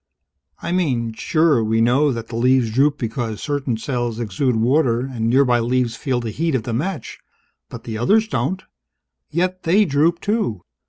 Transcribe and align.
I 0.63 0.71
mean, 0.71 1.13
sure, 1.13 1.63
we 1.63 1.79
know 1.79 2.11
that 2.11 2.29
the 2.29 2.35
leaves 2.35 2.71
droop 2.71 2.97
because 2.97 3.39
certain 3.39 3.77
cells 3.77 4.19
exude 4.19 4.55
water 4.55 5.01
and 5.01 5.29
nearby 5.29 5.59
leaves 5.59 5.95
feel 5.95 6.19
the 6.19 6.31
heat 6.31 6.55
of 6.55 6.63
the 6.63 6.73
match. 6.73 7.19
But 7.69 7.83
the 7.83 7.99
others 7.99 8.27
don't, 8.27 8.63
yet 9.29 9.61
they 9.61 9.85
droop, 9.85 10.19
too. 10.19 10.63